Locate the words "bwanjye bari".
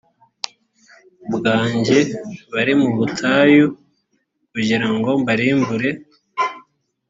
1.33-2.73